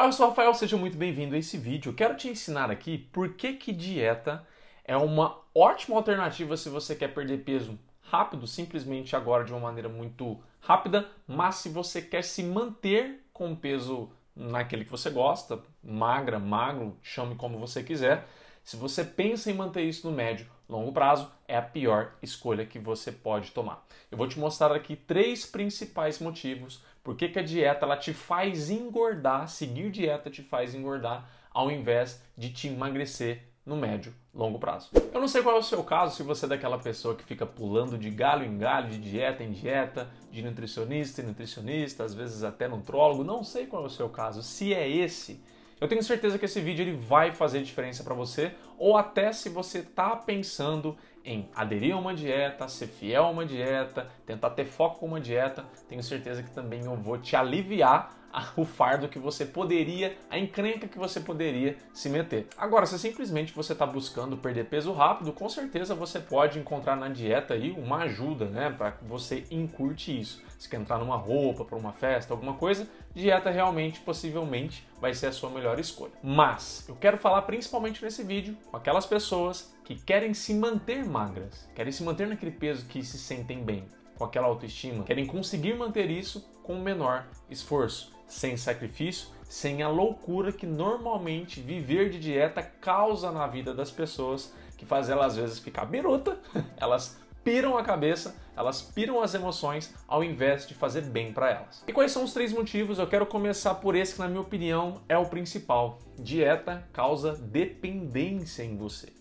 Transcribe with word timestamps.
Olá, 0.00 0.08
eu 0.08 0.12
sou 0.14 0.24
o 0.24 0.28
Rafael, 0.30 0.54
seja 0.54 0.78
muito 0.78 0.96
bem-vindo 0.96 1.34
a 1.34 1.38
esse 1.38 1.58
vídeo. 1.58 1.90
Eu 1.90 1.94
quero 1.94 2.16
te 2.16 2.26
ensinar 2.26 2.70
aqui 2.70 2.96
por 3.12 3.34
que, 3.34 3.52
que 3.52 3.70
dieta 3.70 4.42
é 4.82 4.96
uma 4.96 5.38
ótima 5.54 5.94
alternativa 5.94 6.56
se 6.56 6.70
você 6.70 6.96
quer 6.96 7.08
perder 7.08 7.44
peso 7.44 7.78
rápido, 8.00 8.46
simplesmente 8.46 9.14
agora 9.14 9.44
de 9.44 9.52
uma 9.52 9.60
maneira 9.60 9.90
muito 9.90 10.42
rápida, 10.58 11.06
mas 11.28 11.56
se 11.56 11.68
você 11.68 12.00
quer 12.00 12.24
se 12.24 12.42
manter 12.42 13.26
com 13.30 13.52
o 13.52 13.56
peso 13.56 14.10
naquele 14.34 14.86
que 14.86 14.90
você 14.90 15.10
gosta, 15.10 15.62
magra, 15.84 16.38
magro, 16.38 16.96
chame 17.02 17.34
como 17.34 17.58
você 17.58 17.82
quiser, 17.82 18.26
se 18.64 18.78
você 18.78 19.04
pensa 19.04 19.50
em 19.50 19.54
manter 19.54 19.82
isso 19.82 20.08
no 20.08 20.16
médio, 20.16 20.46
longo 20.66 20.92
prazo, 20.92 21.30
é 21.46 21.58
a 21.58 21.62
pior 21.62 22.14
escolha 22.22 22.64
que 22.64 22.78
você 22.78 23.12
pode 23.12 23.50
tomar. 23.50 23.86
Eu 24.10 24.16
vou 24.16 24.26
te 24.26 24.38
mostrar 24.38 24.72
aqui 24.72 24.96
três 24.96 25.44
principais 25.44 26.18
motivos 26.20 26.82
por 27.02 27.16
que, 27.16 27.28
que 27.28 27.38
a 27.38 27.42
dieta 27.42 27.84
ela 27.84 27.96
te 27.96 28.12
faz 28.12 28.70
engordar, 28.70 29.48
seguir 29.48 29.90
dieta 29.90 30.30
te 30.30 30.42
faz 30.42 30.74
engordar, 30.74 31.28
ao 31.50 31.70
invés 31.70 32.22
de 32.36 32.50
te 32.50 32.68
emagrecer 32.68 33.50
no 33.64 33.76
médio, 33.76 34.14
longo 34.34 34.58
prazo. 34.58 34.90
Eu 35.12 35.20
não 35.20 35.28
sei 35.28 35.42
qual 35.42 35.56
é 35.56 35.58
o 35.58 35.62
seu 35.62 35.84
caso, 35.84 36.16
se 36.16 36.22
você 36.22 36.46
é 36.46 36.48
daquela 36.48 36.78
pessoa 36.78 37.14
que 37.14 37.24
fica 37.24 37.46
pulando 37.46 37.98
de 37.98 38.10
galho 38.10 38.44
em 38.44 38.58
galho, 38.58 38.88
de 38.88 38.98
dieta 38.98 39.44
em 39.44 39.52
dieta, 39.52 40.10
de 40.30 40.42
nutricionista 40.42 41.20
em 41.20 41.26
nutricionista, 41.26 42.04
às 42.04 42.14
vezes 42.14 42.42
até 42.42 42.66
nutrólogo, 42.66 43.22
não 43.22 43.44
sei 43.44 43.66
qual 43.66 43.84
é 43.84 43.86
o 43.86 43.90
seu 43.90 44.08
caso. 44.08 44.42
Se 44.42 44.72
é 44.72 44.88
esse, 44.88 45.42
eu 45.80 45.88
tenho 45.88 46.02
certeza 46.02 46.38
que 46.38 46.44
esse 46.44 46.60
vídeo 46.60 46.82
ele 46.82 46.96
vai 46.96 47.32
fazer 47.32 47.62
diferença 47.62 48.04
para 48.04 48.14
você, 48.14 48.52
ou 48.78 48.96
até 48.96 49.32
se 49.32 49.48
você 49.48 49.78
está 49.78 50.16
pensando 50.16 50.96
em 51.24 51.48
aderir 51.54 51.94
a 51.94 51.98
uma 51.98 52.14
dieta, 52.14 52.68
ser 52.68 52.86
fiel 52.86 53.24
a 53.24 53.30
uma 53.30 53.44
dieta, 53.44 54.08
tentar 54.26 54.50
ter 54.50 54.64
foco 54.64 55.00
com 55.00 55.06
uma 55.06 55.20
dieta, 55.20 55.64
tenho 55.88 56.02
certeza 56.02 56.42
que 56.42 56.50
também 56.50 56.84
eu 56.84 56.96
vou 56.96 57.18
te 57.18 57.36
aliviar 57.36 58.20
o 58.56 58.64
fardo 58.64 59.08
que 59.08 59.18
você 59.18 59.44
poderia, 59.44 60.16
a 60.28 60.38
encrenca 60.38 60.86
que 60.86 60.98
você 60.98 61.20
poderia 61.20 61.76
se 61.92 62.08
meter. 62.08 62.46
Agora, 62.56 62.86
se 62.86 62.98
simplesmente 62.98 63.52
você 63.52 63.72
está 63.72 63.86
buscando 63.86 64.36
perder 64.36 64.66
peso 64.66 64.92
rápido, 64.92 65.32
com 65.32 65.48
certeza 65.48 65.94
você 65.94 66.20
pode 66.20 66.58
encontrar 66.58 66.96
na 66.96 67.08
dieta 67.08 67.54
aí 67.54 67.70
uma 67.72 67.98
ajuda, 67.98 68.46
né, 68.46 68.70
para 68.70 68.92
que 68.92 69.04
você 69.04 69.44
encurte 69.50 70.18
isso. 70.18 70.42
Se 70.58 70.68
quer 70.68 70.80
entrar 70.80 70.98
numa 70.98 71.16
roupa, 71.16 71.64
para 71.64 71.78
uma 71.78 71.92
festa, 71.92 72.34
alguma 72.34 72.54
coisa, 72.54 72.86
dieta 73.14 73.50
realmente, 73.50 74.00
possivelmente, 74.00 74.86
vai 75.00 75.14
ser 75.14 75.28
a 75.28 75.32
sua 75.32 75.50
melhor 75.50 75.78
escolha. 75.78 76.12
Mas 76.22 76.84
eu 76.88 76.94
quero 76.94 77.16
falar 77.16 77.42
principalmente 77.42 78.02
nesse 78.04 78.22
vídeo 78.22 78.56
com 78.70 78.76
aquelas 78.76 79.06
pessoas 79.06 79.74
que 79.84 79.94
querem 79.94 80.34
se 80.34 80.54
manter 80.54 81.04
magras, 81.10 81.68
querem 81.74 81.92
se 81.92 82.02
manter 82.02 82.26
naquele 82.26 82.52
peso 82.52 82.86
que 82.86 83.02
se 83.02 83.18
sentem 83.18 83.62
bem, 83.62 83.86
com 84.16 84.24
aquela 84.24 84.46
autoestima, 84.46 85.04
querem 85.04 85.26
conseguir 85.26 85.74
manter 85.74 86.10
isso 86.10 86.48
com 86.62 86.74
o 86.74 86.80
menor 86.80 87.26
esforço, 87.50 88.12
sem 88.26 88.56
sacrifício, 88.56 89.28
sem 89.44 89.82
a 89.82 89.88
loucura 89.88 90.52
que 90.52 90.66
normalmente 90.66 91.60
viver 91.60 92.10
de 92.10 92.20
dieta 92.20 92.62
causa 92.62 93.32
na 93.32 93.46
vida 93.46 93.74
das 93.74 93.90
pessoas, 93.90 94.54
que 94.78 94.86
faz 94.86 95.10
elas 95.10 95.32
às 95.32 95.36
vezes 95.36 95.58
ficar 95.58 95.84
biruta, 95.84 96.38
elas 96.78 97.20
piram 97.42 97.76
a 97.76 97.82
cabeça, 97.82 98.36
elas 98.56 98.82
piram 98.82 99.20
as 99.20 99.34
emoções 99.34 99.94
ao 100.06 100.22
invés 100.22 100.66
de 100.66 100.74
fazer 100.74 101.02
bem 101.02 101.32
para 101.32 101.50
elas. 101.50 101.82
E 101.86 101.92
quais 101.92 102.12
são 102.12 102.24
os 102.24 102.32
três 102.32 102.52
motivos? 102.52 102.98
Eu 102.98 103.06
quero 103.06 103.26
começar 103.26 103.74
por 103.76 103.94
esse 103.94 104.14
que 104.14 104.20
na 104.20 104.28
minha 104.28 104.40
opinião 104.40 105.00
é 105.08 105.16
o 105.16 105.26
principal. 105.26 105.98
Dieta 106.18 106.86
causa 106.92 107.32
dependência 107.34 108.62
em 108.62 108.76
você. 108.76 109.19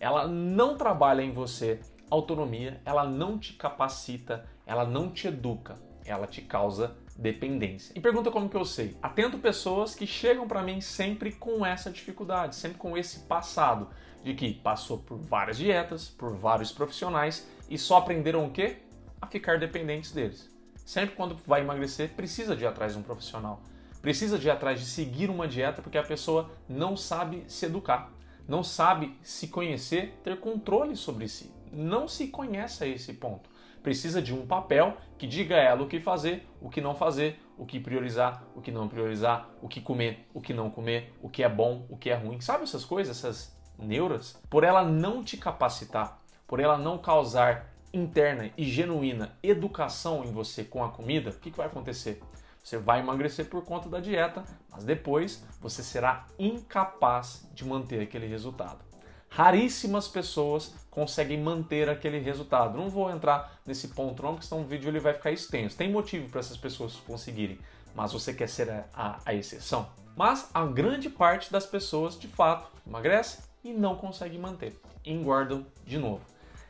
Ela 0.00 0.26
não 0.28 0.76
trabalha 0.76 1.22
em 1.22 1.32
você 1.32 1.80
autonomia, 2.10 2.80
ela 2.84 3.04
não 3.04 3.38
te 3.38 3.52
capacita, 3.52 4.46
ela 4.66 4.84
não 4.84 5.10
te 5.10 5.28
educa, 5.28 5.76
ela 6.04 6.26
te 6.26 6.40
causa 6.40 6.96
dependência. 7.16 7.92
E 7.96 8.00
pergunta 8.00 8.30
como 8.30 8.48
que 8.48 8.56
eu 8.56 8.64
sei? 8.64 8.96
Atento 9.02 9.38
pessoas 9.38 9.94
que 9.94 10.06
chegam 10.06 10.46
para 10.46 10.62
mim 10.62 10.80
sempre 10.80 11.32
com 11.32 11.66
essa 11.66 11.90
dificuldade, 11.90 12.56
sempre 12.56 12.78
com 12.78 12.96
esse 12.96 13.20
passado 13.20 13.88
de 14.22 14.34
que 14.34 14.54
passou 14.54 14.98
por 14.98 15.18
várias 15.18 15.58
dietas, 15.58 16.08
por 16.08 16.34
vários 16.34 16.72
profissionais 16.72 17.46
e 17.68 17.76
só 17.76 17.98
aprenderam 17.98 18.46
o 18.46 18.50
quê? 18.50 18.78
A 19.20 19.26
ficar 19.26 19.58
dependentes 19.58 20.12
deles. 20.12 20.48
Sempre 20.84 21.16
quando 21.16 21.36
vai 21.46 21.60
emagrecer, 21.60 22.10
precisa 22.10 22.56
de 22.56 22.64
ir 22.64 22.66
atrás 22.66 22.92
de 22.92 22.98
um 22.98 23.02
profissional. 23.02 23.60
Precisa 24.00 24.38
de 24.38 24.46
ir 24.46 24.50
atrás 24.50 24.80
de 24.80 24.86
seguir 24.86 25.28
uma 25.28 25.46
dieta 25.46 25.82
porque 25.82 25.98
a 25.98 26.02
pessoa 26.02 26.50
não 26.68 26.96
sabe 26.96 27.44
se 27.48 27.66
educar, 27.66 28.10
não 28.48 28.64
sabe 28.64 29.16
se 29.22 29.48
conhecer, 29.48 30.18
ter 30.24 30.40
controle 30.40 30.96
sobre 30.96 31.28
si 31.28 31.58
não 31.72 32.08
se 32.08 32.28
conhece 32.28 32.84
a 32.84 32.86
esse 32.86 33.14
ponto. 33.14 33.48
Precisa 33.82 34.20
de 34.20 34.34
um 34.34 34.46
papel 34.46 34.96
que 35.16 35.26
diga 35.26 35.56
a 35.56 35.60
ela 35.60 35.82
o 35.82 35.88
que 35.88 36.00
fazer, 36.00 36.46
o 36.60 36.68
que 36.68 36.80
não 36.80 36.94
fazer, 36.94 37.40
o 37.56 37.64
que 37.64 37.78
priorizar, 37.78 38.44
o 38.54 38.60
que 38.60 38.70
não 38.70 38.88
priorizar, 38.88 39.48
o 39.62 39.68
que 39.68 39.80
comer, 39.80 40.26
o 40.34 40.40
que 40.40 40.52
não 40.52 40.70
comer, 40.70 41.14
o 41.22 41.28
que 41.28 41.42
é 41.42 41.48
bom, 41.48 41.86
o 41.88 41.96
que 41.96 42.10
é 42.10 42.14
ruim. 42.14 42.40
Sabe 42.40 42.64
essas 42.64 42.84
coisas, 42.84 43.16
essas 43.16 43.56
neuras? 43.78 44.40
Por 44.50 44.64
ela 44.64 44.84
não 44.84 45.22
te 45.22 45.36
capacitar, 45.36 46.20
por 46.46 46.60
ela 46.60 46.76
não 46.76 46.98
causar 46.98 47.72
interna 47.92 48.50
e 48.56 48.64
genuína 48.64 49.36
educação 49.42 50.24
em 50.24 50.32
você 50.32 50.62
com 50.64 50.84
a 50.84 50.90
comida, 50.90 51.30
o 51.30 51.38
que, 51.38 51.50
que 51.50 51.56
vai 51.56 51.66
acontecer? 51.66 52.20
Você 52.68 52.76
vai 52.76 53.00
emagrecer 53.00 53.46
por 53.46 53.64
conta 53.64 53.88
da 53.88 53.98
dieta, 53.98 54.44
mas 54.70 54.84
depois 54.84 55.42
você 55.58 55.82
será 55.82 56.26
incapaz 56.38 57.48
de 57.54 57.64
manter 57.64 58.02
aquele 58.02 58.26
resultado. 58.26 58.84
Raríssimas 59.30 60.06
pessoas 60.06 60.74
conseguem 60.90 61.40
manter 61.40 61.88
aquele 61.88 62.18
resultado. 62.18 62.76
Não 62.76 62.90
vou 62.90 63.10
entrar 63.10 63.58
nesse 63.64 63.88
ponto 63.88 64.22
não, 64.22 64.34
porque 64.34 64.46
senão 64.46 64.60
o 64.60 64.66
vídeo 64.66 64.86
ele 64.90 65.00
vai 65.00 65.14
ficar 65.14 65.32
extenso. 65.32 65.78
Tem 65.78 65.90
motivo 65.90 66.28
para 66.28 66.40
essas 66.40 66.58
pessoas 66.58 66.96
conseguirem, 66.96 67.58
mas 67.94 68.12
você 68.12 68.34
quer 68.34 68.50
ser 68.50 68.68
a, 68.68 68.84
a, 68.92 69.18
a 69.24 69.34
exceção? 69.34 69.88
Mas 70.14 70.50
a 70.52 70.66
grande 70.66 71.08
parte 71.08 71.50
das 71.50 71.64
pessoas, 71.64 72.18
de 72.18 72.28
fato, 72.28 72.70
emagrece 72.86 73.44
e 73.64 73.72
não 73.72 73.96
consegue 73.96 74.36
manter, 74.36 74.78
engordam 75.06 75.64
de 75.86 75.96
novo. 75.96 76.20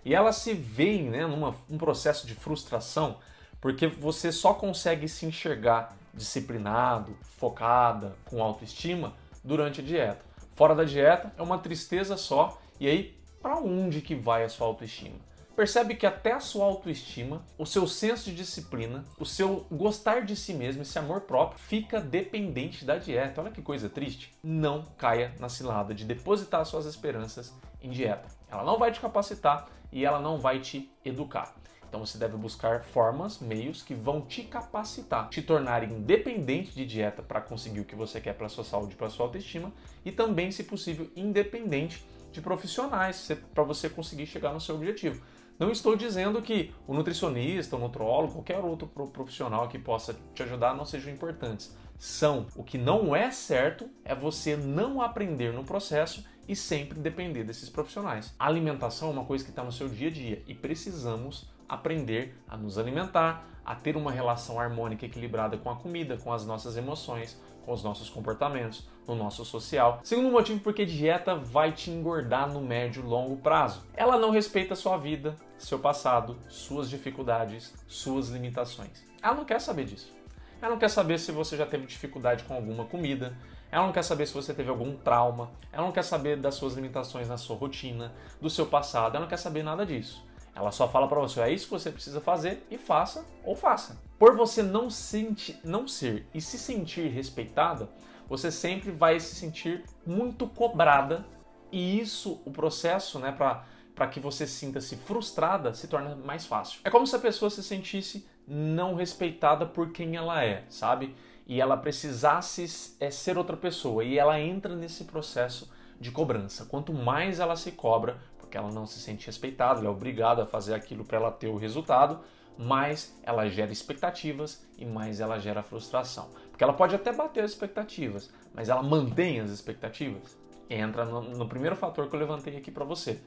E 0.04 0.14
elas 0.14 0.36
se 0.36 0.54
veem 0.54 1.10
né, 1.10 1.26
num 1.26 1.52
um 1.68 1.76
processo 1.76 2.24
de 2.24 2.36
frustração 2.36 3.16
porque 3.60 3.86
você 3.86 4.30
só 4.30 4.54
consegue 4.54 5.08
se 5.08 5.26
enxergar 5.26 5.96
disciplinado, 6.14 7.16
focada, 7.38 8.16
com 8.24 8.42
autoestima 8.42 9.14
durante 9.42 9.80
a 9.80 9.84
dieta. 9.84 10.24
Fora 10.54 10.74
da 10.74 10.84
dieta 10.84 11.32
é 11.36 11.42
uma 11.42 11.58
tristeza 11.58 12.16
só. 12.16 12.60
E 12.80 12.88
aí, 12.88 13.16
para 13.40 13.58
onde 13.58 14.00
que 14.00 14.14
vai 14.14 14.44
a 14.44 14.48
sua 14.48 14.66
autoestima? 14.66 15.16
Percebe 15.58 15.96
que 15.96 16.06
até 16.06 16.32
a 16.32 16.38
sua 16.38 16.66
autoestima, 16.66 17.44
o 17.58 17.66
seu 17.66 17.84
senso 17.88 18.30
de 18.30 18.36
disciplina, 18.36 19.04
o 19.18 19.26
seu 19.26 19.66
gostar 19.70 20.24
de 20.24 20.36
si 20.36 20.54
mesmo, 20.54 20.82
esse 20.82 20.96
amor 20.96 21.22
próprio, 21.22 21.58
fica 21.58 22.00
dependente 22.00 22.84
da 22.84 22.96
dieta. 22.96 23.40
Olha 23.40 23.50
que 23.50 23.60
coisa 23.60 23.88
triste. 23.88 24.32
Não 24.40 24.84
caia 24.96 25.34
na 25.40 25.48
cilada 25.48 25.92
de 25.92 26.04
depositar 26.04 26.64
suas 26.64 26.86
esperanças 26.86 27.52
em 27.82 27.90
dieta. 27.90 28.28
Ela 28.48 28.62
não 28.62 28.78
vai 28.78 28.92
te 28.92 29.00
capacitar 29.00 29.68
e 29.90 30.04
ela 30.04 30.20
não 30.20 30.38
vai 30.38 30.60
te 30.60 30.88
educar. 31.04 31.57
Então 31.88 32.04
você 32.04 32.18
deve 32.18 32.36
buscar 32.36 32.84
formas, 32.84 33.40
meios 33.40 33.82
que 33.82 33.94
vão 33.94 34.20
te 34.20 34.42
capacitar, 34.42 35.28
te 35.30 35.40
tornar 35.40 35.82
independente 35.82 36.74
de 36.74 36.84
dieta 36.84 37.22
para 37.22 37.40
conseguir 37.40 37.80
o 37.80 37.84
que 37.84 37.96
você 37.96 38.20
quer 38.20 38.34
para 38.34 38.48
sua 38.48 38.64
saúde, 38.64 38.94
para 38.94 39.08
sua 39.08 39.26
autoestima 39.26 39.72
e 40.04 40.12
também, 40.12 40.50
se 40.50 40.64
possível, 40.64 41.10
independente 41.16 42.04
de 42.30 42.42
profissionais 42.42 43.30
para 43.54 43.64
você 43.64 43.88
conseguir 43.88 44.26
chegar 44.26 44.52
no 44.52 44.60
seu 44.60 44.74
objetivo. 44.74 45.22
Não 45.58 45.72
estou 45.72 45.96
dizendo 45.96 46.40
que 46.40 46.72
o 46.86 46.94
nutricionista, 46.94 47.74
o 47.74 47.80
nutrólogo, 47.80 48.34
qualquer 48.34 48.60
outro 48.60 48.86
profissional 48.86 49.66
que 49.66 49.78
possa 49.78 50.16
te 50.32 50.42
ajudar 50.42 50.76
não 50.76 50.84
sejam 50.84 51.12
importantes. 51.12 51.74
São. 51.98 52.46
O 52.54 52.62
que 52.62 52.78
não 52.78 53.16
é 53.16 53.32
certo 53.32 53.90
é 54.04 54.14
você 54.14 54.56
não 54.56 55.02
aprender 55.02 55.52
no 55.52 55.64
processo 55.64 56.24
e 56.46 56.54
sempre 56.54 57.00
depender 57.00 57.42
desses 57.42 57.68
profissionais. 57.68 58.32
A 58.38 58.46
alimentação 58.46 59.08
é 59.08 59.12
uma 59.12 59.24
coisa 59.24 59.42
que 59.42 59.50
está 59.50 59.64
no 59.64 59.72
seu 59.72 59.88
dia 59.88 60.08
a 60.08 60.12
dia 60.12 60.44
e 60.46 60.54
precisamos 60.54 61.50
aprender 61.68 62.40
a 62.48 62.56
nos 62.56 62.78
alimentar, 62.78 63.46
a 63.64 63.74
ter 63.74 63.96
uma 63.96 64.10
relação 64.10 64.58
harmônica 64.58 65.04
equilibrada 65.04 65.58
com 65.58 65.70
a 65.70 65.76
comida, 65.76 66.16
com 66.16 66.32
as 66.32 66.46
nossas 66.46 66.76
emoções, 66.76 67.38
com 67.64 67.72
os 67.72 67.84
nossos 67.84 68.08
comportamentos, 68.08 68.88
no 69.06 69.14
nosso 69.14 69.44
social. 69.44 70.00
Segundo 70.02 70.30
motivo, 70.30 70.60
porque 70.60 70.86
dieta 70.86 71.34
vai 71.34 71.72
te 71.72 71.90
engordar 71.90 72.50
no 72.50 72.62
médio 72.62 73.02
e 73.02 73.06
longo 73.06 73.36
prazo. 73.36 73.82
Ela 73.94 74.18
não 74.18 74.30
respeita 74.30 74.74
sua 74.74 74.96
vida, 74.96 75.36
seu 75.58 75.78
passado, 75.78 76.38
suas 76.48 76.88
dificuldades, 76.88 77.74
suas 77.86 78.30
limitações. 78.30 79.04
Ela 79.22 79.34
não 79.34 79.44
quer 79.44 79.60
saber 79.60 79.84
disso. 79.84 80.16
Ela 80.62 80.70
não 80.70 80.78
quer 80.78 80.88
saber 80.88 81.18
se 81.18 81.30
você 81.30 81.56
já 81.56 81.66
teve 81.66 81.86
dificuldade 81.86 82.44
com 82.44 82.54
alguma 82.54 82.86
comida, 82.86 83.36
ela 83.70 83.84
não 83.84 83.92
quer 83.92 84.02
saber 84.02 84.26
se 84.26 84.32
você 84.32 84.54
teve 84.54 84.70
algum 84.70 84.96
trauma, 84.96 85.50
ela 85.70 85.84
não 85.84 85.92
quer 85.92 86.02
saber 86.02 86.38
das 86.38 86.54
suas 86.54 86.74
limitações 86.74 87.28
na 87.28 87.36
sua 87.36 87.54
rotina, 87.54 88.12
do 88.40 88.48
seu 88.48 88.66
passado, 88.66 89.14
ela 89.14 89.20
não 89.20 89.28
quer 89.28 89.36
saber 89.36 89.62
nada 89.62 89.84
disso. 89.84 90.26
Ela 90.58 90.72
só 90.72 90.88
fala 90.88 91.08
para 91.08 91.20
você, 91.20 91.40
é 91.40 91.52
isso 91.52 91.66
que 91.66 91.72
você 91.72 91.90
precisa 91.90 92.20
fazer 92.20 92.66
e 92.70 92.76
faça 92.76 93.24
ou 93.44 93.54
faça. 93.54 94.00
Por 94.18 94.36
você 94.36 94.62
não, 94.62 94.90
senti, 94.90 95.58
não 95.64 95.86
ser 95.86 96.26
e 96.34 96.40
se 96.40 96.58
sentir 96.58 97.08
respeitada, 97.08 97.88
você 98.28 98.50
sempre 98.50 98.90
vai 98.90 99.18
se 99.20 99.34
sentir 99.34 99.84
muito 100.04 100.46
cobrada 100.46 101.24
e 101.70 102.00
isso, 102.00 102.40
o 102.44 102.50
processo, 102.50 103.18
né, 103.18 103.30
para 103.32 104.06
que 104.08 104.20
você 104.20 104.46
sinta-se 104.46 104.96
frustrada, 104.96 105.72
se 105.72 105.86
torna 105.86 106.16
mais 106.16 106.46
fácil. 106.46 106.80
É 106.84 106.90
como 106.90 107.06
se 107.06 107.14
a 107.14 107.18
pessoa 107.20 107.50
se 107.50 107.62
sentisse 107.62 108.26
não 108.46 108.94
respeitada 108.94 109.64
por 109.66 109.92
quem 109.92 110.16
ela 110.16 110.42
é, 110.42 110.64
sabe? 110.68 111.14
e 111.48 111.62
ela 111.62 111.78
precisasse 111.78 112.94
é, 113.00 113.10
ser 113.10 113.38
outra 113.38 113.56
pessoa 113.56 114.04
e 114.04 114.18
ela 114.18 114.38
entra 114.38 114.76
nesse 114.76 115.04
processo 115.04 115.72
de 115.98 116.10
cobrança. 116.10 116.66
Quanto 116.66 116.92
mais 116.92 117.40
ela 117.40 117.56
se 117.56 117.72
cobra, 117.72 118.18
porque 118.48 118.56
ela 118.56 118.72
não 118.72 118.86
se 118.86 118.98
sente 118.98 119.26
respeitada, 119.26 119.80
ela 119.80 119.88
é 119.88 119.90
obrigada 119.90 120.42
a 120.42 120.46
fazer 120.46 120.72
aquilo 120.72 121.04
para 121.04 121.18
ela 121.18 121.30
ter 121.30 121.48
o 121.48 121.56
resultado, 121.56 122.18
mais 122.56 123.14
ela 123.22 123.46
gera 123.46 123.70
expectativas 123.70 124.66
e 124.78 124.86
mais 124.86 125.20
ela 125.20 125.38
gera 125.38 125.62
frustração. 125.62 126.30
Porque 126.50 126.64
ela 126.64 126.72
pode 126.72 126.94
até 126.94 127.12
bater 127.12 127.44
as 127.44 127.50
expectativas, 127.50 128.32
mas 128.54 128.70
ela 128.70 128.82
mantém 128.82 129.38
as 129.38 129.50
expectativas. 129.50 130.36
Entra 130.68 131.04
no, 131.04 131.20
no 131.20 131.46
primeiro 131.46 131.76
fator 131.76 132.08
que 132.08 132.16
eu 132.16 132.18
levantei 132.18 132.56
aqui 132.56 132.70
para 132.70 132.86
você. 132.86 133.20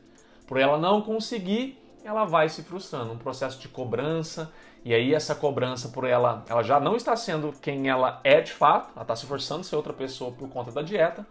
Por 0.47 0.59
ela 0.59 0.77
não 0.79 1.01
conseguir, 1.03 1.77
ela 2.03 2.25
vai 2.25 2.49
se 2.49 2.63
frustrando, 2.63 3.13
um 3.13 3.17
processo 3.17 3.59
de 3.59 3.69
cobrança, 3.69 4.51
e 4.83 4.91
aí 4.91 5.13
essa 5.13 5.35
cobrança 5.35 5.89
por 5.89 6.03
ela, 6.03 6.43
ela 6.49 6.63
já 6.63 6.79
não 6.79 6.95
está 6.95 7.15
sendo 7.15 7.53
quem 7.61 7.89
ela 7.89 8.19
é 8.23 8.41
de 8.41 8.51
fato, 8.51 8.91
ela 8.95 9.03
está 9.03 9.15
se 9.15 9.27
forçando 9.27 9.61
a 9.61 9.63
ser 9.63 9.75
outra 9.75 9.93
pessoa 9.93 10.31
por 10.31 10.49
conta 10.49 10.71
da 10.71 10.81
dieta. 10.81 11.25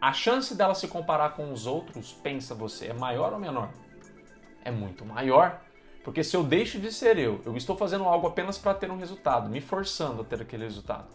A 0.00 0.12
chance 0.12 0.54
dela 0.54 0.74
se 0.74 0.86
comparar 0.86 1.30
com 1.30 1.52
os 1.52 1.66
outros, 1.66 2.12
pensa 2.12 2.54
você, 2.54 2.86
é 2.86 2.92
maior 2.92 3.32
ou 3.32 3.38
menor? 3.40 3.70
É 4.64 4.70
muito 4.70 5.04
maior, 5.04 5.60
porque 6.04 6.22
se 6.22 6.36
eu 6.36 6.44
deixo 6.44 6.78
de 6.78 6.92
ser 6.92 7.18
eu, 7.18 7.40
eu 7.44 7.56
estou 7.56 7.76
fazendo 7.76 8.04
algo 8.04 8.28
apenas 8.28 8.56
para 8.56 8.74
ter 8.74 8.90
um 8.92 8.96
resultado, 8.96 9.50
me 9.50 9.60
forçando 9.60 10.22
a 10.22 10.24
ter 10.24 10.40
aquele 10.40 10.62
resultado. 10.62 11.08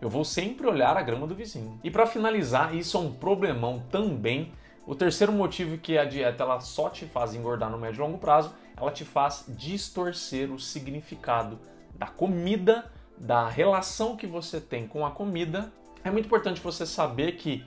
Eu 0.00 0.08
vou 0.08 0.24
sempre 0.24 0.66
olhar 0.66 0.96
a 0.96 1.02
grama 1.02 1.26
do 1.26 1.34
vizinho. 1.34 1.78
E 1.84 1.90
para 1.90 2.06
finalizar, 2.06 2.74
isso 2.74 2.96
é 2.96 3.00
um 3.00 3.12
problemão 3.12 3.82
também. 3.90 4.50
O 4.86 4.94
terceiro 4.94 5.32
motivo 5.32 5.76
que 5.76 5.98
a 5.98 6.06
dieta 6.06 6.42
ela 6.42 6.60
só 6.60 6.88
te 6.88 7.04
faz 7.04 7.34
engordar 7.34 7.70
no 7.70 7.76
médio 7.76 8.00
e 8.00 8.06
longo 8.06 8.16
prazo, 8.16 8.54
ela 8.74 8.90
te 8.90 9.04
faz 9.04 9.44
distorcer 9.48 10.50
o 10.50 10.58
significado 10.58 11.58
da 11.94 12.06
comida, 12.06 12.90
da 13.18 13.46
relação 13.46 14.16
que 14.16 14.26
você 14.26 14.58
tem 14.58 14.88
com 14.88 15.04
a 15.04 15.10
comida. 15.10 15.70
É 16.02 16.10
muito 16.10 16.24
importante 16.24 16.62
você 16.62 16.86
saber 16.86 17.32
que 17.32 17.62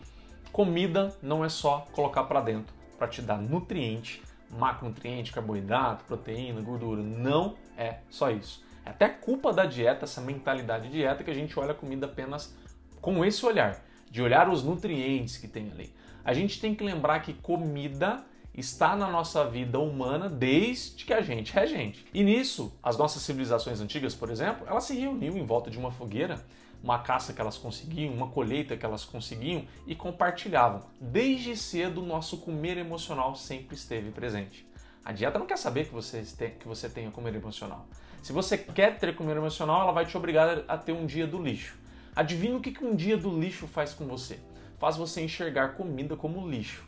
comida 0.53 1.11
não 1.21 1.43
é 1.43 1.49
só 1.49 1.87
colocar 1.91 2.23
para 2.23 2.39
dentro 2.39 2.73
para 2.97 3.07
te 3.07 3.21
dar 3.21 3.37
nutriente, 3.37 4.21
macronutriente, 4.51 5.31
carboidrato, 5.33 6.05
proteína, 6.05 6.61
gordura. 6.61 7.01
Não 7.01 7.55
é 7.75 7.97
só 8.09 8.29
isso. 8.29 8.63
É 8.85 8.91
até 8.91 9.09
culpa 9.09 9.51
da 9.51 9.65
dieta, 9.65 10.05
essa 10.05 10.21
mentalidade 10.21 10.85
de 10.87 10.93
dieta, 10.93 11.23
que 11.23 11.31
a 11.31 11.33
gente 11.33 11.59
olha 11.59 11.71
a 11.71 11.75
comida 11.75 12.05
apenas 12.05 12.55
com 13.01 13.25
esse 13.25 13.43
olhar, 13.45 13.83
de 14.09 14.21
olhar 14.21 14.47
os 14.47 14.63
nutrientes 14.63 15.37
que 15.37 15.47
tem 15.47 15.71
ali. 15.71 15.93
A 16.23 16.33
gente 16.33 16.61
tem 16.61 16.75
que 16.75 16.83
lembrar 16.83 17.19
que 17.21 17.33
comida 17.33 18.23
está 18.53 18.95
na 18.95 19.09
nossa 19.09 19.43
vida 19.49 19.79
humana 19.79 20.29
desde 20.29 21.03
que 21.03 21.13
a 21.13 21.21
gente 21.21 21.57
é 21.57 21.65
gente. 21.65 22.05
E 22.13 22.23
nisso, 22.23 22.71
as 22.81 22.95
nossas 22.95 23.23
civilizações 23.23 23.81
antigas, 23.81 24.13
por 24.13 24.29
exemplo, 24.29 24.67
elas 24.67 24.83
se 24.83 24.95
reuniam 24.95 25.35
em 25.35 25.45
volta 25.45 25.71
de 25.71 25.79
uma 25.79 25.91
fogueira, 25.91 26.45
uma 26.83 26.99
caça 26.99 27.31
que 27.31 27.39
elas 27.39 27.57
conseguiam, 27.57 28.13
uma 28.13 28.27
colheita 28.27 28.75
que 28.75 28.85
elas 28.85 29.05
conseguiam 29.05 29.65
e 29.87 29.95
compartilhavam. 29.95 30.83
Desde 30.99 31.55
cedo, 31.55 32.03
o 32.03 32.05
nosso 32.05 32.39
comer 32.39 32.77
emocional 32.77 33.35
sempre 33.35 33.75
esteve 33.75 34.11
presente. 34.11 34.67
A 35.05 35.13
dieta 35.13 35.39
não 35.39 35.45
quer 35.45 35.57
saber 35.57 35.85
que 35.85 35.93
você, 35.93 36.23
que 36.59 36.67
você 36.67 36.89
tenha 36.89 37.09
comer 37.09 37.35
emocional. 37.35 37.87
Se 38.21 38.33
você 38.33 38.57
quer 38.57 38.99
ter 38.99 39.15
comer 39.15 39.37
emocional, 39.37 39.81
ela 39.81 39.93
vai 39.93 40.05
te 40.05 40.15
obrigar 40.17 40.63
a 40.67 40.77
ter 40.77 40.91
um 40.91 41.05
dia 41.05 41.25
do 41.25 41.41
lixo. 41.41 41.77
Adivinha 42.13 42.55
o 42.55 42.61
que 42.61 42.83
um 42.83 42.95
dia 42.95 43.17
do 43.17 43.37
lixo 43.39 43.65
faz 43.65 43.93
com 43.93 44.05
você? 44.05 44.39
Faz 44.77 44.97
você 44.97 45.21
enxergar 45.21 45.75
comida 45.75 46.17
como 46.17 46.47
lixo. 46.47 46.87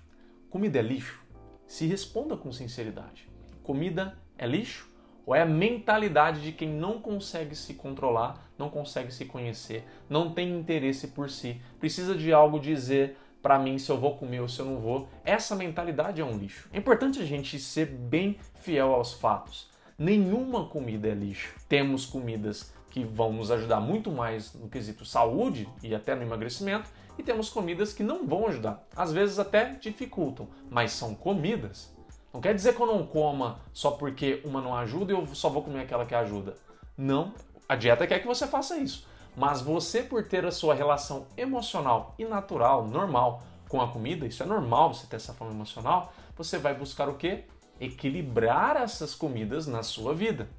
Comida 0.49 0.79
é 0.79 0.81
lixo? 0.81 1.21
Se 1.65 1.87
responda 1.87 2.35
com 2.35 2.51
sinceridade. 2.51 3.29
Comida 3.63 4.17
é 4.37 4.45
lixo? 4.45 4.89
Ou 5.25 5.35
é 5.35 5.41
a 5.41 5.45
mentalidade 5.45 6.41
de 6.41 6.51
quem 6.51 6.69
não 6.69 6.99
consegue 6.99 7.55
se 7.55 7.73
controlar, 7.73 8.49
não 8.57 8.69
consegue 8.69 9.11
se 9.11 9.25
conhecer, 9.25 9.83
não 10.09 10.31
tem 10.31 10.57
interesse 10.57 11.07
por 11.07 11.29
si, 11.29 11.61
precisa 11.79 12.15
de 12.15 12.31
algo 12.31 12.59
dizer 12.59 13.17
para 13.41 13.59
mim 13.59 13.77
se 13.77 13.91
eu 13.91 13.97
vou 13.97 14.17
comer 14.17 14.39
ou 14.39 14.47
se 14.47 14.59
eu 14.59 14.65
não 14.65 14.79
vou? 14.79 15.07
Essa 15.23 15.55
mentalidade 15.55 16.19
é 16.19 16.25
um 16.25 16.37
lixo. 16.37 16.67
É 16.73 16.77
importante 16.77 17.19
a 17.19 17.25
gente 17.25 17.59
ser 17.59 17.85
bem 17.85 18.37
fiel 18.55 18.93
aos 18.93 19.13
fatos 19.13 19.69
nenhuma 19.97 20.67
comida 20.67 21.07
é 21.07 21.13
lixo. 21.13 21.53
Temos 21.67 22.05
comidas 22.05 22.73
que 22.89 23.03
vão 23.03 23.33
nos 23.33 23.51
ajudar 23.51 23.79
muito 23.79 24.11
mais 24.11 24.53
no 24.53 24.69
quesito 24.69 25.05
saúde 25.05 25.67
e 25.83 25.93
até 25.93 26.15
no 26.15 26.21
emagrecimento, 26.21 26.89
e 27.17 27.23
temos 27.23 27.49
comidas 27.49 27.93
que 27.93 28.03
não 28.03 28.25
vão 28.25 28.47
ajudar. 28.47 28.85
Às 28.95 29.11
vezes 29.11 29.39
até 29.39 29.73
dificultam, 29.73 30.47
mas 30.69 30.91
são 30.91 31.15
comidas. 31.15 31.93
Não 32.35 32.41
quer 32.41 32.53
dizer 32.53 32.75
que 32.75 32.81
eu 32.81 32.85
não 32.85 33.05
coma 33.05 33.61
só 33.71 33.91
porque 33.91 34.41
uma 34.43 34.59
não 34.59 34.75
ajuda 34.75 35.13
e 35.13 35.15
eu 35.15 35.25
só 35.33 35.47
vou 35.47 35.63
comer 35.63 35.83
aquela 35.83 36.05
que 36.05 36.13
ajuda. 36.13 36.57
Não, 36.97 37.33
a 37.67 37.77
dieta 37.77 38.05
quer 38.05 38.19
que 38.19 38.27
você 38.27 38.45
faça 38.45 38.75
isso. 38.75 39.07
Mas 39.37 39.61
você, 39.61 40.03
por 40.03 40.27
ter 40.27 40.45
a 40.45 40.51
sua 40.51 40.75
relação 40.75 41.27
emocional 41.37 42.13
e 42.19 42.25
natural, 42.25 42.85
normal 42.85 43.41
com 43.69 43.81
a 43.81 43.87
comida, 43.87 44.27
isso 44.27 44.43
é 44.43 44.45
normal 44.45 44.93
você 44.93 45.07
ter 45.07 45.15
essa 45.15 45.33
forma 45.33 45.53
emocional, 45.53 46.11
você 46.35 46.57
vai 46.57 46.73
buscar 46.73 47.07
o 47.07 47.13
quê? 47.13 47.45
equilibrar 47.79 48.75
essas 48.75 49.15
comidas 49.15 49.65
na 49.65 49.81
sua 49.81 50.13
vida. 50.13 50.49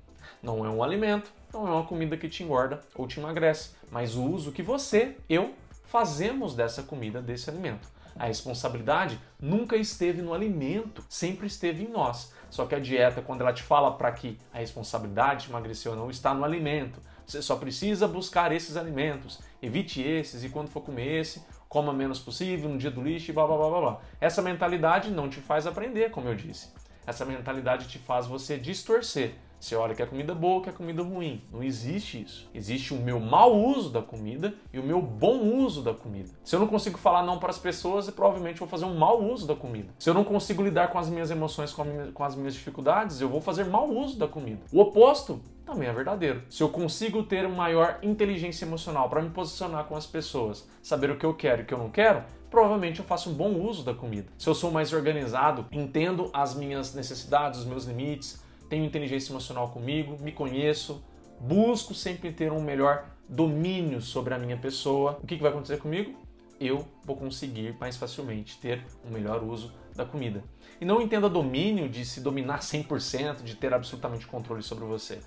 Não 0.43 0.65
é 0.65 0.71
um 0.71 0.83
alimento, 0.83 1.31
não 1.53 1.69
é 1.69 1.71
uma 1.73 1.85
comida 1.85 2.17
que 2.17 2.27
te 2.27 2.43
engorda 2.43 2.81
ou 2.95 3.07
te 3.07 3.21
emagrece, 3.21 3.73
mas 3.91 4.17
o 4.17 4.25
uso 4.25 4.51
que 4.51 4.63
você, 4.63 5.15
eu, 5.29 5.53
fazemos 5.85 6.55
dessa 6.55 6.83
comida, 6.83 7.21
desse 7.21 7.51
alimento. 7.51 7.87
A 8.19 8.27
responsabilidade 8.27 9.21
nunca 9.39 9.77
esteve 9.77 10.23
no 10.23 10.33
alimento, 10.33 11.05
sempre 11.09 11.47
esteve 11.47 11.85
em 11.85 11.89
nós. 11.89 12.33
Só 12.49 12.65
que 12.65 12.75
a 12.75 12.81
dieta, 12.81 13.21
quando 13.21 13.43
ela 13.43 13.53
te 13.53 13.63
fala 13.63 13.93
para 13.93 14.11
que 14.13 14.39
a 14.53 14.59
responsabilidade 14.59 15.45
de 15.45 15.51
emagrecer 15.51 15.93
ou 15.93 15.99
não 15.99 16.11
está 16.11 16.33
no 16.33 16.45
alimento, 16.45 17.01
você 17.27 17.43
só 17.43 17.57
precisa 17.57 18.07
buscar 18.07 18.53
esses 18.53 18.77
alimentos, 18.77 19.41
evite 19.61 20.01
esses 20.01 20.45
e 20.45 20.49
quando 20.49 20.69
for 20.69 20.81
comer 20.81 21.21
esse, 21.21 21.45
coma 21.69 21.93
menos 21.93 22.21
possível 22.21 22.69
no 22.71 22.79
dia 22.79 22.91
do 22.91 23.03
lixo 23.03 23.31
e 23.31 23.35
blá 23.35 23.47
blá 23.47 23.57
blá 23.57 23.81
blá. 23.81 24.01
Essa 24.21 24.41
mentalidade 24.41 25.11
não 25.11 25.29
te 25.29 25.41
faz 25.41 25.67
aprender, 25.67 26.11
como 26.11 26.29
eu 26.29 26.35
disse. 26.35 26.73
Essa 27.07 27.25
mentalidade 27.25 27.89
te 27.89 27.99
faz 27.99 28.27
você 28.27 28.57
distorcer. 28.57 29.35
Você 29.59 29.75
olha 29.75 29.95
que 29.95 30.03
é 30.03 30.07
comida 30.07 30.35
boa, 30.35 30.63
que 30.63 30.69
é 30.69 30.73
comida 30.73 31.03
ruim. 31.03 31.43
Não 31.53 31.63
existe 31.63 32.23
isso. 32.23 32.49
Existe 32.55 32.95
o 32.95 32.99
meu 32.99 33.19
mau 33.19 33.57
uso 33.57 33.91
da 33.91 34.03
comida 34.03 34.55
e 34.73 34.79
o 34.79 34.83
meu 34.83 35.01
bom 35.01 35.39
uso 35.57 35.83
da 35.83 35.95
comida. 35.95 36.31
Se 36.45 36.55
eu 36.55 36.61
não 36.61 36.67
consigo 36.67 36.99
falar 36.99 37.25
não 37.25 37.39
para 37.39 37.51
as 37.51 37.59
pessoas, 37.59 38.07
eu 38.07 38.13
provavelmente 38.13 38.59
vou 38.59 38.69
fazer 38.69 38.85
um 38.85 38.97
mau 38.97 39.23
uso 39.23 39.47
da 39.47 39.57
comida. 39.57 39.89
Se 39.99 40.11
eu 40.11 40.15
não 40.15 40.25
consigo 40.25 40.63
lidar 40.63 40.89
com 40.89 40.99
as 40.99 41.09
minhas 41.09 41.31
emoções, 41.31 41.73
com 41.73 42.25
as 42.25 42.35
minhas 42.35 42.55
dificuldades, 42.55 43.21
eu 43.21 43.29
vou 43.29 43.41
fazer 43.41 43.65
mau 43.65 43.89
uso 43.89 44.19
da 44.19 44.29
comida. 44.29 44.61
O 44.73 44.81
oposto 44.81 45.41
também 45.65 45.89
é 45.89 45.93
verdadeiro. 45.93 46.43
Se 46.49 46.63
eu 46.63 46.69
consigo 46.69 47.25
ter 47.25 47.49
maior 47.49 47.99
inteligência 48.03 48.65
emocional 48.65 49.09
para 49.09 49.21
me 49.21 49.31
posicionar 49.31 49.85
com 49.85 49.97
as 49.97 50.07
pessoas, 50.07 50.69
saber 50.81 51.11
o 51.11 51.19
que 51.19 51.27
eu 51.27 51.35
quero 51.35 51.63
e 51.63 51.65
o 51.65 51.67
que 51.67 51.75
eu 51.75 51.79
não 51.79 51.91
quero, 51.91 52.23
provavelmente 52.49 53.01
eu 53.01 53.05
faço 53.05 53.31
um 53.31 53.35
bom 53.35 53.51
uso 53.51 53.83
da 53.83 53.93
comida. 53.93 54.29
Se 54.39 54.49
eu 54.49 54.55
sou 54.55 54.71
mais 54.71 54.93
organizado, 54.93 55.67
entendo 55.73 56.31
as 56.33 56.55
minhas 56.55 56.95
necessidades, 56.95 57.61
os 57.61 57.67
meus 57.67 57.85
limites, 57.85 58.41
tenho 58.69 58.85
inteligência 58.85 59.33
emocional 59.33 59.69
comigo, 59.71 60.17
me 60.21 60.33
conheço, 60.33 61.05
busco 61.41 61.95
sempre 61.95 62.33
ter 62.33 62.53
um 62.53 62.61
melhor 62.61 63.07
domínio 63.29 64.01
sobre 64.01 64.35
a 64.35 64.39
minha 64.39 64.57
pessoa, 64.57 65.19
o 65.23 65.27
que, 65.27 65.37
que 65.37 65.43
vai 65.43 65.51
acontecer 65.51 65.79
comigo? 65.79 66.15
Eu 66.59 66.87
vou 67.05 67.17
conseguir 67.17 67.77
mais 67.79 67.97
facilmente 67.97 68.59
ter 68.59 68.83
um 69.05 69.11
melhor 69.11 69.43
uso 69.43 69.73
da 69.95 70.05
comida. 70.05 70.43
E 70.81 70.85
não 70.85 71.01
entenda 71.01 71.29
domínio 71.29 71.89
de 71.89 72.05
se 72.05 72.21
dominar 72.21 72.61
100%, 72.61 73.43
de 73.43 73.57
ter 73.57 73.75
absolutamente 73.75 74.27
controle 74.27 74.63
sobre 74.63 74.85
você. 74.85 75.21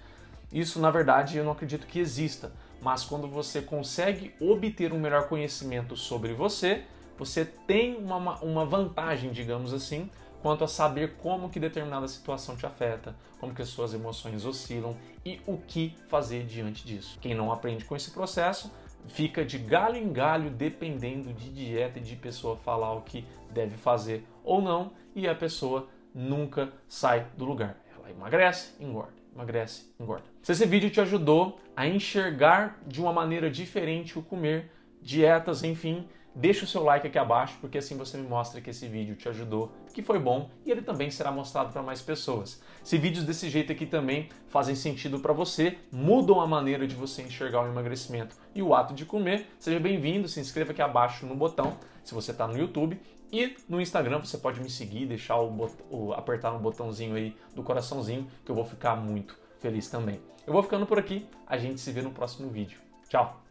Isso, 0.51 0.79
na 0.79 0.89
verdade, 0.89 1.37
eu 1.37 1.43
não 1.43 1.51
acredito 1.51 1.85
que 1.85 1.99
exista. 1.99 2.51
Mas 2.81 3.03
quando 3.03 3.27
você 3.27 3.61
consegue 3.61 4.33
obter 4.39 4.93
um 4.93 4.99
melhor 4.99 5.27
conhecimento 5.27 5.95
sobre 5.95 6.33
você, 6.33 6.83
você 7.17 7.43
tem 7.43 7.97
uma, 7.97 8.39
uma 8.39 8.65
vantagem, 8.65 9.31
digamos 9.31 9.73
assim, 9.73 10.09
quanto 10.41 10.63
a 10.63 10.67
saber 10.67 11.15
como 11.17 11.49
que 11.49 11.59
determinada 11.59 12.07
situação 12.07 12.55
te 12.55 12.65
afeta, 12.65 13.15
como 13.39 13.53
que 13.53 13.61
as 13.61 13.69
suas 13.69 13.93
emoções 13.93 14.45
oscilam 14.45 14.95
e 15.25 15.39
o 15.45 15.57
que 15.57 15.95
fazer 16.07 16.45
diante 16.45 16.85
disso. 16.85 17.17
Quem 17.21 17.33
não 17.33 17.51
aprende 17.51 17.85
com 17.85 17.95
esse 17.95 18.11
processo 18.11 18.71
fica 19.07 19.45
de 19.45 19.57
galho 19.57 19.97
em 19.97 20.11
galho 20.11 20.49
dependendo 20.49 21.33
de 21.33 21.49
dieta 21.49 21.99
e 21.99 22.01
de 22.01 22.15
pessoa 22.15 22.55
falar 22.57 22.93
o 22.93 23.01
que 23.01 23.25
deve 23.51 23.77
fazer 23.77 24.25
ou 24.43 24.61
não 24.61 24.91
e 25.15 25.27
a 25.27 25.35
pessoa 25.35 25.87
nunca 26.13 26.71
sai 26.87 27.27
do 27.37 27.45
lugar. 27.45 27.77
Ela 27.95 28.09
emagrece, 28.11 28.73
engorda, 28.79 29.13
emagrece, 29.33 29.91
engorda. 29.99 30.25
Se 30.41 30.51
esse 30.51 30.65
vídeo 30.65 30.89
te 30.89 31.01
ajudou 31.01 31.59
a 31.75 31.87
enxergar 31.87 32.79
de 32.85 33.01
uma 33.01 33.13
maneira 33.13 33.49
diferente 33.49 34.17
o 34.17 34.21
comer, 34.21 34.71
dietas, 35.01 35.63
enfim, 35.63 36.07
Deixa 36.35 36.63
o 36.63 36.67
seu 36.67 36.83
like 36.83 37.07
aqui 37.07 37.17
abaixo, 37.17 37.57
porque 37.59 37.79
assim 37.79 37.97
você 37.97 38.17
me 38.17 38.27
mostra 38.27 38.61
que 38.61 38.69
esse 38.69 38.87
vídeo 38.87 39.15
te 39.15 39.27
ajudou, 39.27 39.71
que 39.93 40.01
foi 40.01 40.19
bom 40.19 40.49
e 40.65 40.71
ele 40.71 40.81
também 40.81 41.09
será 41.09 41.31
mostrado 41.31 41.73
para 41.73 41.81
mais 41.81 42.01
pessoas. 42.01 42.61
Se 42.83 42.97
vídeos 42.97 43.25
desse 43.25 43.49
jeito 43.49 43.71
aqui 43.71 43.85
também 43.85 44.29
fazem 44.47 44.75
sentido 44.75 45.19
para 45.19 45.33
você, 45.33 45.77
mudam 45.91 46.39
a 46.39 46.47
maneira 46.47 46.87
de 46.87 46.95
você 46.95 47.23
enxergar 47.23 47.63
o 47.63 47.67
emagrecimento 47.67 48.35
e 48.53 48.61
o 48.61 48.73
ato 48.73 48.93
de 48.93 49.05
comer, 49.05 49.47
seja 49.59 49.79
bem-vindo, 49.79 50.27
se 50.27 50.39
inscreva 50.39 50.71
aqui 50.71 50.81
abaixo 50.81 51.25
no 51.25 51.35
botão, 51.35 51.77
se 52.03 52.13
você 52.13 52.31
está 52.31 52.47
no 52.47 52.57
YouTube, 52.57 52.99
e 53.31 53.55
no 53.67 53.79
Instagram 53.79 54.19
você 54.19 54.37
pode 54.37 54.59
me 54.59 54.69
seguir, 54.69 55.05
deixar 55.05 55.37
o, 55.37 55.49
bot... 55.49 55.73
o 55.89 56.13
apertar 56.13 56.51
no 56.51 56.59
botãozinho 56.59 57.15
aí 57.15 57.35
do 57.53 57.63
coraçãozinho, 57.63 58.27
que 58.43 58.51
eu 58.51 58.55
vou 58.55 58.65
ficar 58.65 58.95
muito 58.95 59.37
feliz 59.59 59.89
também. 59.89 60.19
Eu 60.47 60.53
vou 60.53 60.63
ficando 60.63 60.85
por 60.85 60.97
aqui, 60.97 61.27
a 61.45 61.57
gente 61.57 61.79
se 61.79 61.91
vê 61.91 62.01
no 62.01 62.11
próximo 62.11 62.49
vídeo. 62.49 62.79
Tchau! 63.07 63.48